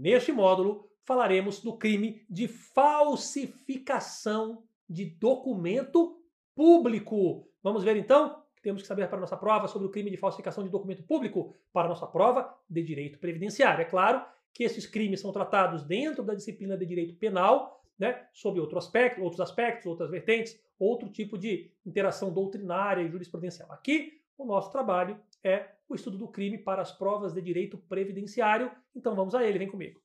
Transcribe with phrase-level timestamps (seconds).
[0.00, 6.18] neste módulo falaremos do crime de falsificação de documento
[6.54, 7.46] público.
[7.62, 8.42] Vamos ver então?
[8.62, 11.88] Temos que saber para nossa prova sobre o crime de falsificação de documento público para
[11.88, 13.82] nossa prova de direito previdenciário.
[13.82, 18.58] É claro que esses crimes são tratados dentro da disciplina de direito penal, né, sob
[18.58, 23.70] outro aspecto, outros aspectos, outras vertentes, outro tipo de interação doutrinária e jurisprudencial.
[23.72, 28.70] Aqui, o nosso trabalho é o estudo do crime para as provas de direito previdenciário.
[28.94, 30.00] Então vamos a ele, vem comigo.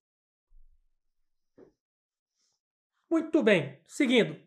[3.09, 4.44] Muito bem, seguindo.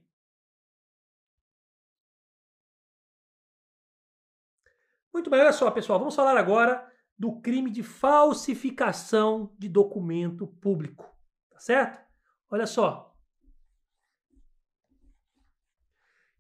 [5.13, 11.05] Muito bem, olha só, pessoal, vamos falar agora do crime de falsificação de documento público,
[11.51, 12.05] tá certo?
[12.51, 13.17] Olha só.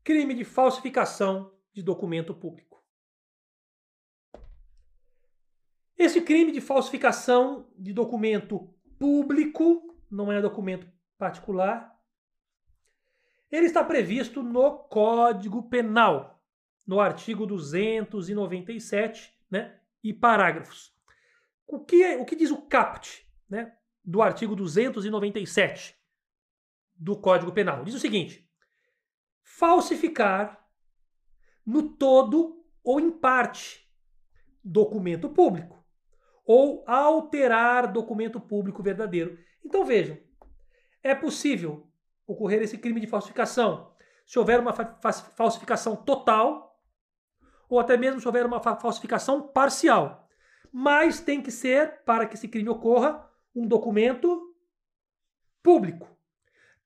[0.04, 2.67] Crime de falsificação de documento público.
[5.98, 10.86] Esse crime de falsificação de documento público, não é documento
[11.18, 11.92] particular,
[13.50, 16.40] ele está previsto no Código Penal,
[16.86, 20.94] no artigo 297, né, e parágrafos.
[21.66, 25.96] O que, é, o que diz o caput, né, do artigo 297
[26.94, 27.82] do Código Penal?
[27.82, 28.48] Diz o seguinte:
[29.42, 30.64] falsificar
[31.66, 33.90] no todo ou em parte
[34.62, 35.77] documento público
[36.48, 39.38] ou alterar documento público verdadeiro.
[39.62, 40.16] Então vejam,
[41.02, 41.86] é possível
[42.26, 43.92] ocorrer esse crime de falsificação.
[44.24, 44.96] Se houver uma fa
[45.36, 46.82] falsificação total,
[47.68, 50.26] ou até mesmo se houver uma fa falsificação parcial.
[50.72, 54.54] Mas tem que ser, para que esse crime ocorra, um documento
[55.62, 56.08] público.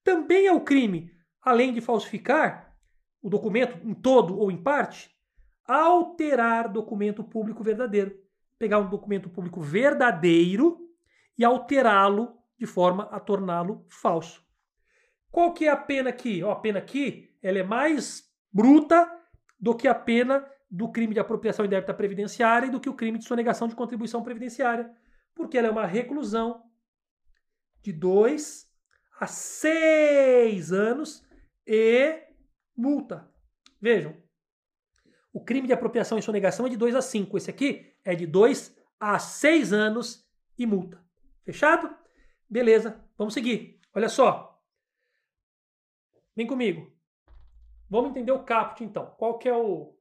[0.03, 2.77] Também é o crime, além de falsificar
[3.23, 5.17] o documento em todo ou em parte,
[5.65, 8.21] alterar documento público verdadeiro.
[8.63, 10.89] Pegar um documento público verdadeiro
[11.37, 14.41] e alterá-lo de forma a torná-lo falso.
[15.33, 16.45] Qual que é a pena aqui?
[16.45, 19.11] a pena aqui ela é mais bruta
[19.59, 23.19] do que a pena do crime de apropriação indébita previdenciária e do que o crime
[23.19, 24.95] de sonegação de contribuição previdenciária,
[25.35, 26.63] porque ela é uma reclusão
[27.83, 28.73] de dois
[29.19, 31.27] a seis anos
[31.67, 32.17] e
[32.77, 33.29] multa.
[33.81, 34.17] Vejam,
[35.33, 37.37] o crime de apropriação e sonegação é de 2 a 5.
[37.37, 40.29] Esse aqui é de 2 a 6 anos
[40.59, 41.03] e multa.
[41.43, 41.95] Fechado?
[42.49, 43.81] Beleza, vamos seguir.
[43.95, 44.63] Olha só.
[46.37, 46.93] Vem comigo.
[47.89, 49.07] Vamos entender o caput, então.
[49.19, 49.97] Qual que é o,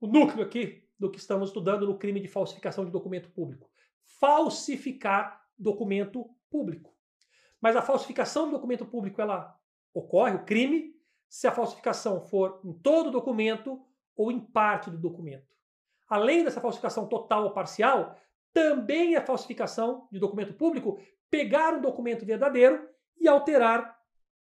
[0.00, 3.70] o núcleo aqui do que estamos estudando no crime de falsificação de documento público?
[4.02, 6.94] Falsificar documento público.
[7.60, 9.54] Mas a falsificação do documento público, ela
[9.92, 10.94] ocorre, o crime,
[11.28, 13.84] se a falsificação for em todo o documento
[14.20, 15.46] ou em parte do documento.
[16.06, 18.18] Além dessa falsificação total ou parcial,
[18.52, 21.00] também é falsificação de documento público
[21.30, 22.86] pegar um documento verdadeiro
[23.18, 23.98] e alterar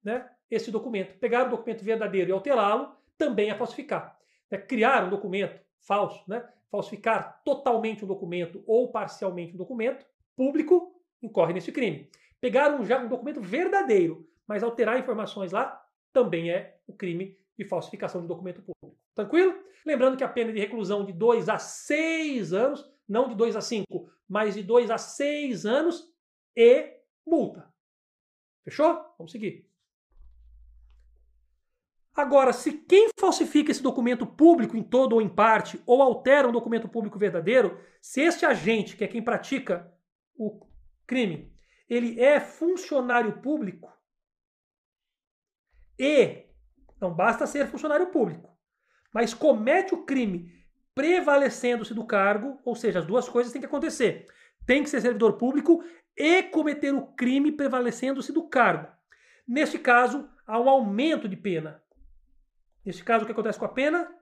[0.05, 1.19] né, esse documento.
[1.19, 4.17] Pegar um documento verdadeiro e alterá-lo também é falsificar.
[4.49, 6.49] É criar um documento falso, né?
[6.71, 10.07] falsificar totalmente um documento ou parcialmente um documento
[10.37, 12.09] público incorre nesse crime.
[12.41, 17.65] Pegar um, já um documento verdadeiro, mas alterar informações lá também é o crime de
[17.65, 19.04] falsificação de documento público.
[19.15, 19.55] Tranquilo?
[19.85, 23.61] Lembrando que a pena de reclusão de 2 a 6 anos, não de 2 a
[23.61, 26.11] 5, mas de 2 a 6 anos
[26.57, 27.73] e multa.
[28.65, 28.95] Fechou?
[29.19, 29.69] Vamos seguir.
[32.15, 36.53] Agora, se quem falsifica esse documento público em todo ou em parte, ou altera um
[36.53, 39.93] documento público verdadeiro, se este agente, que é quem pratica
[40.37, 40.65] o
[41.07, 41.53] crime,
[41.89, 43.93] ele é funcionário público
[45.99, 46.47] e
[47.01, 48.54] não basta ser funcionário público,
[49.15, 50.53] mas comete o crime
[50.93, 54.27] prevalecendo-se do cargo, ou seja, as duas coisas têm que acontecer.
[54.67, 55.85] Tem que ser servidor público
[56.17, 58.93] e cometer o crime prevalecendo-se do cargo.
[59.47, 61.83] Neste caso, há um aumento de pena.
[62.85, 64.13] Neste caso, o que acontece com a pena?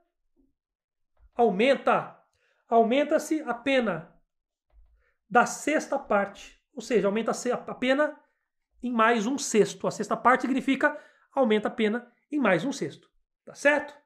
[1.34, 2.18] Aumenta.
[2.68, 4.14] Aumenta-se a pena
[5.28, 6.58] da sexta parte.
[6.74, 8.18] Ou seja, aumenta a pena
[8.82, 9.86] em mais um sexto.
[9.86, 10.98] A sexta parte significa
[11.34, 13.10] aumenta a pena em mais um sexto.
[13.44, 14.01] Tá certo?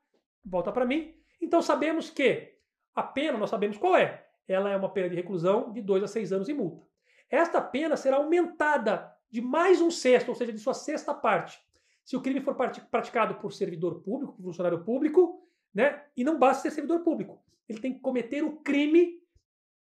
[0.47, 1.13] Volta para mim.
[1.41, 2.55] Então sabemos que
[2.95, 4.27] a pena, nós sabemos qual é.
[4.47, 6.87] Ela é uma pena de reclusão de 2 a 6 anos e multa.
[7.29, 11.61] Esta pena será aumentada de mais um sexto, ou seja, de sua sexta parte,
[12.05, 15.45] se o crime for praticado por servidor público, por funcionário público,
[15.75, 16.07] né?
[16.17, 17.45] E não basta ser servidor público.
[17.69, 19.21] Ele tem que cometer o crime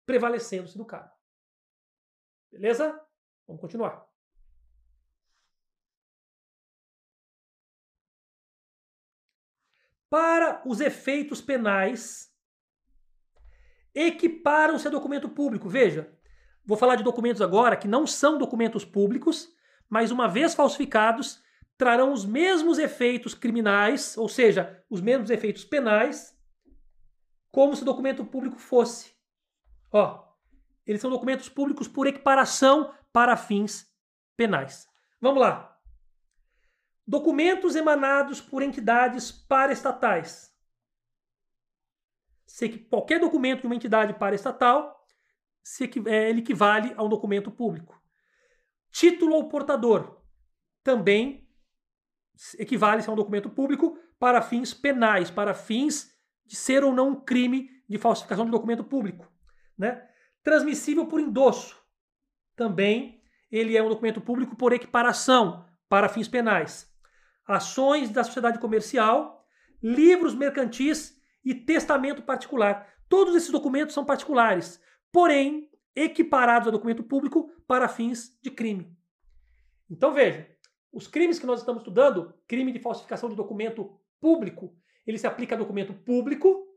[0.05, 1.11] prevalecendo-se do cargo.
[2.49, 2.97] Beleza?
[3.45, 4.12] Vamos continuar.
[10.13, 12.31] Para os efeitos penais,
[13.95, 15.67] equiparam-se a documento público.
[15.67, 16.13] Veja,
[16.65, 19.49] Vou falar de documentos agora que não são documentos públicos,
[19.89, 21.43] mas uma vez falsificados,
[21.77, 26.33] trarão os mesmos efeitos criminais, ou seja, os mesmos efeitos penais,
[27.51, 29.13] como se documento público fosse.
[29.91, 30.23] Ó,
[30.85, 33.85] eles são documentos públicos por equiparação para fins
[34.37, 34.87] penais.
[35.19, 35.72] Vamos lá.
[37.05, 40.53] Documentos emanados por entidades paraestatais.
[42.45, 45.05] Se qualquer documento de uma entidade paraestatal,
[45.61, 48.01] se, é, ele equivale a um documento público.
[48.91, 50.21] Título ao portador
[50.83, 51.49] também
[52.57, 56.13] equivale a um documento público para fins penais, para fins
[56.45, 59.31] de ser ou não um crime de falsificação de documento público.
[59.77, 60.07] Né?
[60.43, 61.81] Transmissível por endosso.
[62.55, 63.21] Também
[63.51, 66.92] ele é um documento público por equiparação para fins penais.
[67.45, 69.45] Ações da sociedade comercial,
[69.81, 72.87] livros mercantis e testamento particular.
[73.09, 74.81] Todos esses documentos são particulares,
[75.11, 78.97] porém equiparados a documento público para fins de crime.
[79.89, 80.47] Então veja,
[80.91, 84.75] os crimes que nós estamos estudando, crime de falsificação de documento público,
[85.05, 86.67] ele se aplica a documento público,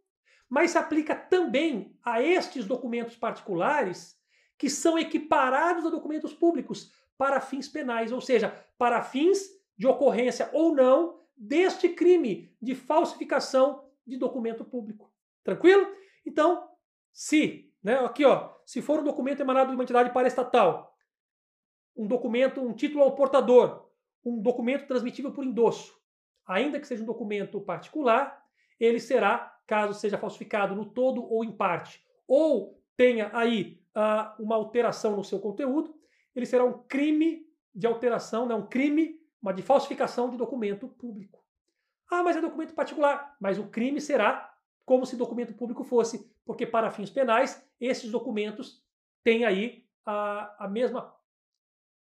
[0.48, 4.16] mas se aplica também a estes documentos particulares
[4.58, 8.48] que são equiparados a documentos públicos para fins penais, ou seja,
[8.78, 9.38] para fins
[9.76, 15.12] de ocorrência ou não deste crime de falsificação de documento público.
[15.44, 15.86] Tranquilo?
[16.24, 16.68] Então,
[17.12, 20.96] se, né, aqui ó, se for um documento emanado de uma entidade paraestatal,
[21.96, 23.88] um documento, um título ao portador,
[24.24, 25.96] um documento transmitível por endosso,
[26.46, 28.44] ainda que seja um documento particular,
[28.78, 34.56] ele será, caso seja falsificado no todo ou em parte, ou tenha aí uh, uma
[34.56, 35.94] alteração no seu conteúdo,
[36.34, 41.40] ele será um crime de alteração, né, um crime uma de falsificação de documento público.
[42.10, 43.36] Ah, mas é documento particular.
[43.40, 44.52] Mas o crime será
[44.84, 48.84] como se documento público fosse, porque para fins penais, esses documentos
[49.22, 51.14] têm aí a, a mesma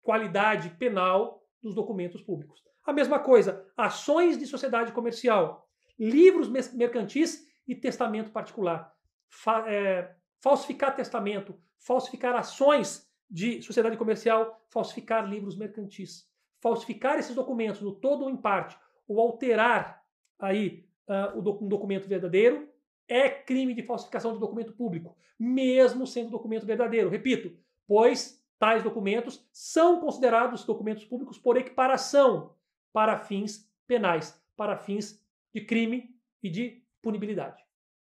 [0.02, 2.64] qualidade penal dos documentos públicos.
[2.84, 8.92] A mesma coisa, ações de sociedade comercial, livros mercantis e testamento particular.
[9.28, 16.29] Fa é, falsificar testamento, falsificar ações de sociedade comercial, falsificar livros mercantis.
[16.62, 18.78] Falsificar esses documentos no todo ou em parte,
[19.08, 20.04] ou alterar
[20.38, 22.70] aí uh, um documento verdadeiro
[23.08, 27.10] é crime de falsificação de documento público, mesmo sendo documento verdadeiro.
[27.10, 27.58] Repito,
[27.88, 32.54] pois tais documentos são considerados documentos públicos por equiparação
[32.94, 35.24] para fins penais, para fins
[35.54, 37.64] de crime e de punibilidade.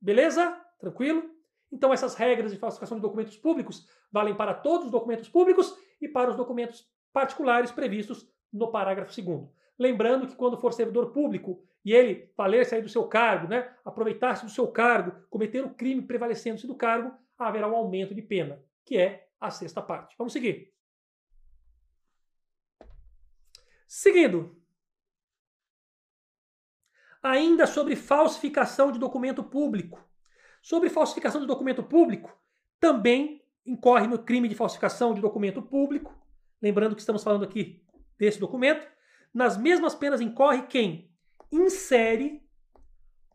[0.01, 0.61] Beleza?
[0.79, 1.31] Tranquilo?
[1.71, 6.09] Então essas regras de falsificação de documentos públicos valem para todos os documentos públicos e
[6.09, 11.93] para os documentos particulares previstos no parágrafo 2 Lembrando que quando for servidor público e
[11.93, 16.67] ele valer sair do seu cargo, né, aproveitar-se do seu cargo, cometer o crime prevalecendo-se
[16.67, 20.15] do cargo, haverá um aumento de pena, que é a sexta parte.
[20.17, 20.73] Vamos seguir.
[23.89, 24.57] Seguindo.
[27.23, 30.03] Ainda sobre falsificação de documento público.
[30.63, 32.41] Sobre falsificação de documento público,
[32.79, 36.17] também incorre no crime de falsificação de documento público.
[36.61, 37.85] Lembrando que estamos falando aqui
[38.19, 38.87] desse documento.
[39.33, 41.11] Nas mesmas penas incorre quem
[41.51, 42.43] insere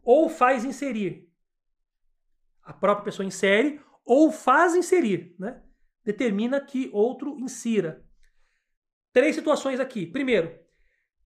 [0.04, 1.30] ou faz inserir.
[2.64, 5.62] A própria pessoa insere ou faz inserir, né?
[6.04, 8.06] Determina que outro insira.
[9.12, 10.06] Três situações aqui.
[10.06, 10.57] Primeiro,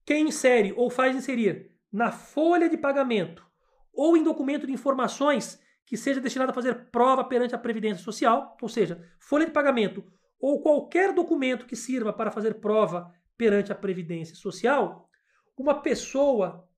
[0.04, 3.46] quem insere ou faz inserir na folha de pagamento
[3.92, 8.56] ou em documento de informações que seja destinado a fazer prova perante a Previdência Social,
[8.62, 10.04] ou seja, folha de pagamento
[10.40, 15.10] ou qualquer documento que sirva para fazer prova perante a Previdência Social
[15.56, 16.70] uma pessoa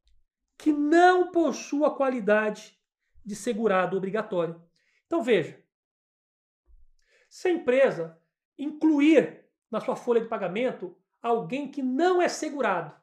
[0.57, 2.81] que não possua qualidade
[3.23, 4.63] de segurado obrigatório.
[5.05, 5.63] Então veja,
[7.29, 8.19] se a empresa
[8.57, 12.99] incluir na sua folha de pagamento alguém que não é segurado,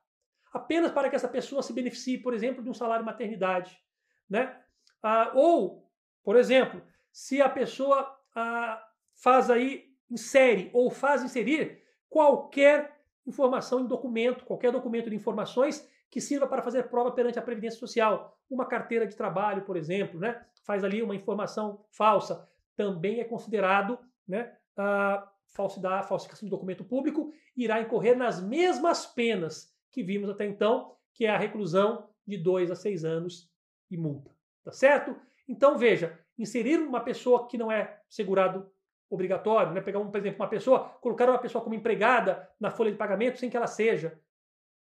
[0.52, 3.80] apenas para que essa pessoa se beneficie, por exemplo, de um salário maternidade,
[4.28, 4.60] né?
[5.04, 5.88] Ah, ou,
[6.24, 13.88] por exemplo, se a pessoa ah, faz aí, insere ou faz inserir qualquer informação em
[13.88, 18.38] documento, qualquer documento de informações que sirva para fazer prova perante a Previdência Social.
[18.50, 20.46] Uma carteira de trabalho, por exemplo, né?
[20.64, 22.48] faz ali uma informação falsa.
[22.76, 23.98] Também é considerado
[24.28, 30.46] né, a falsidade, falsificação de documento público, irá incorrer nas mesmas penas que vimos até
[30.46, 33.50] então, que é a reclusão de dois a seis anos
[33.90, 34.32] e multa.
[34.64, 35.16] Tá certo?
[35.48, 38.72] Então veja, inserir uma pessoa que não é segurado
[39.12, 39.82] obrigatório, né?
[39.82, 43.38] pegar, um, por exemplo, uma pessoa, colocar uma pessoa como empregada na folha de pagamento
[43.38, 44.20] sem que ela seja,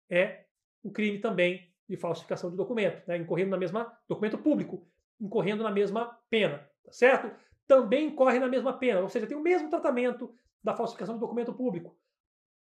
[0.10, 0.43] é
[0.84, 3.17] um crime também de falsificação de documento, né?
[3.17, 4.86] incorrendo na mesma documento público,
[5.19, 7.31] incorrendo na mesma pena, tá certo?
[7.67, 11.53] também incorre na mesma pena, ou seja, tem o mesmo tratamento da falsificação de documento
[11.53, 11.96] público.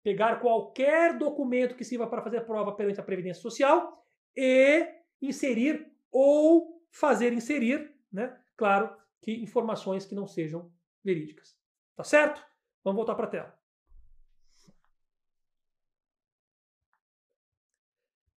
[0.03, 4.87] Pegar qualquer documento que sirva para fazer prova perante a Previdência Social e
[5.21, 8.37] inserir ou fazer inserir, né?
[8.57, 10.69] Claro que informações que não sejam
[11.03, 11.57] verídicas.
[11.95, 12.45] Tá certo?
[12.83, 13.59] Vamos voltar para a tela.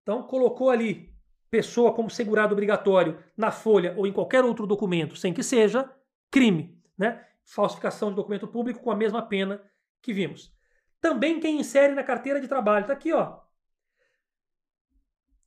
[0.02, 1.12] Então, colocou ali
[1.48, 5.90] pessoa como segurado obrigatório na folha ou em qualquer outro documento, sem que seja
[6.30, 7.26] crime, né?
[7.44, 9.62] Falsificação de documento público com a mesma pena
[10.00, 10.52] que vimos.
[11.00, 13.40] Também quem insere na carteira de trabalho, está aqui, ó.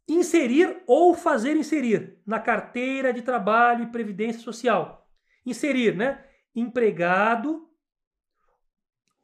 [0.07, 5.10] Inserir ou fazer inserir na carteira de trabalho e previdência social.
[5.45, 6.25] Inserir, né?
[6.55, 7.69] Empregado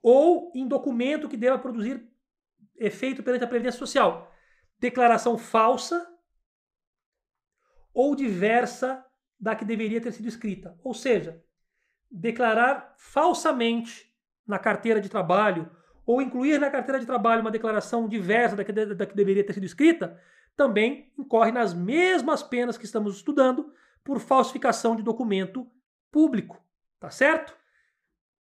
[0.02, 2.06] ou em documento que deva produzir
[2.76, 4.32] efeito perante a previdência social
[4.82, 6.08] declaração falsa
[7.94, 9.06] ou diversa
[9.40, 10.76] da que deveria ter sido escrita.
[10.84, 11.44] Ou seja,
[12.10, 14.12] declarar falsamente
[14.46, 15.70] na carteira de trabalho
[16.04, 19.54] ou incluir na carteira de trabalho uma declaração diversa da que, da que deveria ter
[19.54, 20.20] sido escrita,
[20.56, 23.72] também incorre nas mesmas penas que estamos estudando
[24.04, 25.70] por falsificação de documento
[26.12, 26.60] público.
[27.02, 27.58] Tá certo?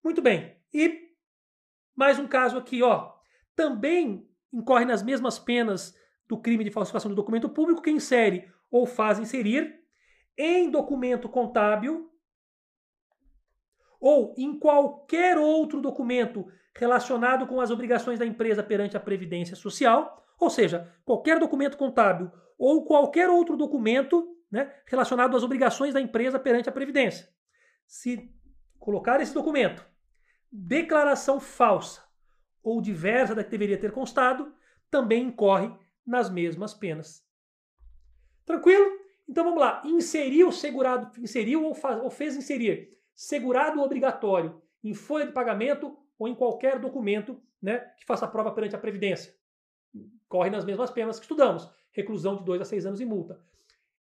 [0.04, 0.58] Muito bem.
[0.74, 1.16] E
[1.96, 3.14] mais um caso aqui, ó.
[3.56, 5.98] Também incorre nas mesmas penas
[6.28, 9.80] do crime de falsificação de documento público que insere ou faz inserir
[10.38, 12.12] em documento contábil
[13.98, 20.22] ou em qualquer outro documento relacionado com as obrigações da empresa perante a Previdência Social,
[20.38, 26.38] ou seja, qualquer documento contábil ou qualquer outro documento né, relacionado às obrigações da empresa
[26.38, 27.30] perante a Previdência.
[27.88, 28.38] Se
[28.80, 29.86] colocar esse documento,
[30.52, 32.04] declaração falsa
[32.64, 34.54] ou diversa da que deveria ter constado,
[34.90, 35.72] também incorre
[36.06, 37.24] nas mesmas penas.
[38.46, 39.00] Tranquilo?
[39.28, 39.82] Então vamos lá.
[39.86, 46.28] Inseriu segurado, inseriu ou, faz, ou fez inserir segurado obrigatório em folha de pagamento ou
[46.28, 49.36] em qualquer documento né, que faça prova perante a Previdência.
[50.28, 51.70] Corre nas mesmas penas que estudamos.
[51.92, 53.40] Reclusão de 2 a 6 anos e multa.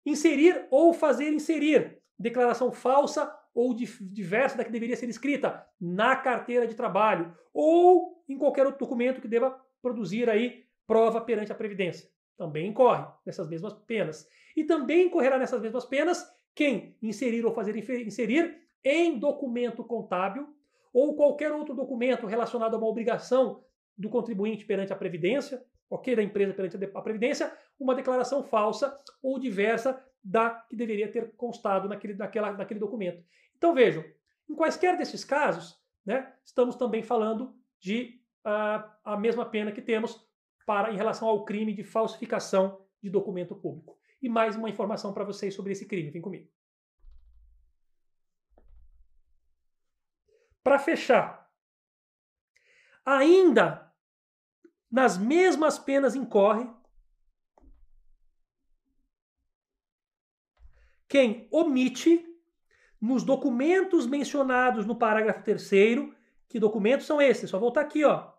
[0.07, 6.67] Inserir ou fazer inserir declaração falsa ou diversa da que deveria ser escrita na carteira
[6.67, 12.09] de trabalho ou em qualquer outro documento que deva produzir aí prova perante a Previdência.
[12.37, 14.29] Também incorre nessas mesmas penas.
[14.57, 20.49] E também incorrerá nessas mesmas penas quem inserir ou fazer inserir em documento contábil
[20.93, 23.63] ou qualquer outro documento relacionado a uma obrigação
[23.97, 29.39] do contribuinte perante a Previdência, ok, da empresa perante a Previdência, uma declaração falsa ou
[29.39, 33.25] diversa da que deveria ter constado naquele, naquela, naquele documento.
[33.57, 34.05] Então vejam,
[34.49, 40.27] em quaisquer desses casos, né, estamos também falando de uh, a mesma pena que temos
[40.67, 43.99] para em relação ao crime de falsificação de documento público.
[44.21, 46.11] E mais uma informação para vocês sobre esse crime.
[46.11, 46.49] Vem comigo.
[50.63, 51.51] Para fechar,
[53.05, 53.91] ainda
[54.91, 56.69] nas mesmas penas incorre
[61.09, 62.25] quem omite
[63.01, 65.71] nos documentos mencionados no parágrafo 3
[66.49, 67.49] que documentos são esses?
[67.49, 68.31] Só voltar aqui, ó.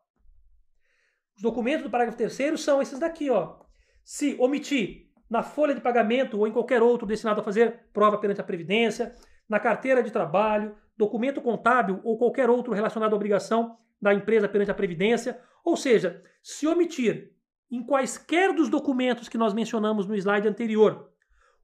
[1.35, 3.59] Os documentos do parágrafo 3 são esses daqui, ó.
[4.03, 8.41] Se omitir na folha de pagamento ou em qualquer outro destinado a fazer prova perante
[8.41, 9.15] a Previdência,
[9.47, 14.71] na carteira de trabalho, documento contábil ou qualquer outro relacionado à obrigação da empresa perante
[14.71, 17.33] a Previdência, ou seja, se omitir
[17.71, 21.11] em quaisquer dos documentos que nós mencionamos no slide anterior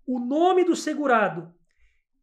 [0.06, 1.54] o nome do segurado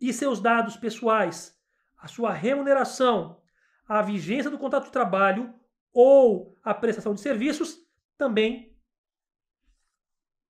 [0.00, 1.58] e seus dados pessoais,
[1.96, 3.40] a sua remuneração,
[3.86, 5.54] a vigência do contrato de trabalho
[5.92, 7.78] ou a prestação de serviços,
[8.16, 8.76] também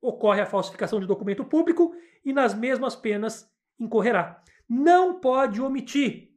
[0.00, 4.42] ocorre a falsificação de documento público e nas mesmas penas incorrerá.
[4.68, 6.32] Não pode omitir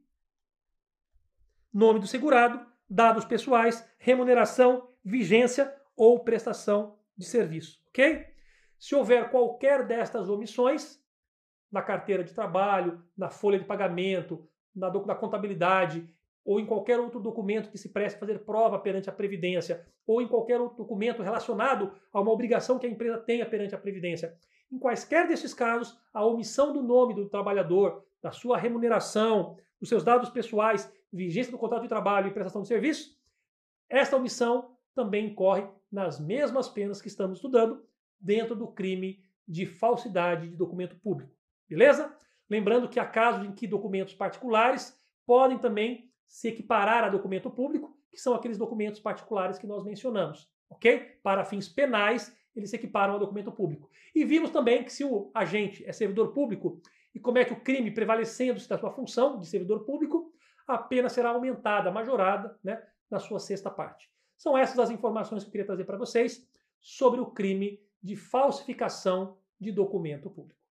[1.72, 8.35] nome do segurado, dados pessoais, remuneração, vigência ou prestação de serviço, ok?
[8.78, 11.00] Se houver qualquer destas omissões,
[11.70, 16.08] na carteira de trabalho, na folha de pagamento, na, na contabilidade
[16.44, 20.22] ou em qualquer outro documento que se preste a fazer prova perante a Previdência, ou
[20.22, 24.38] em qualquer outro documento relacionado a uma obrigação que a empresa tenha perante a Previdência.
[24.70, 30.04] Em quaisquer desses casos, a omissão do nome do trabalhador, da sua remuneração, dos seus
[30.04, 33.16] dados pessoais, vigência do contrato de trabalho e prestação de serviço,
[33.88, 37.84] esta omissão também incorre nas mesmas penas que estamos estudando
[38.20, 41.32] dentro do crime de falsidade de documento público.
[41.68, 42.14] Beleza?
[42.48, 47.96] Lembrando que há casos em que documentos particulares podem também se equiparar a documento público,
[48.10, 51.18] que são aqueles documentos particulares que nós mencionamos, ok?
[51.22, 53.90] Para fins penais, eles se equiparam a documento público.
[54.14, 56.80] E vimos também que se o agente é servidor público
[57.14, 60.32] e como que o crime, prevalecendo-se da sua função de servidor público,
[60.66, 64.10] a pena será aumentada, majorada, né, na sua sexta parte.
[64.36, 66.48] São essas as informações que eu queria trazer para vocês
[66.80, 70.60] sobre o crime de falsificação de documento público.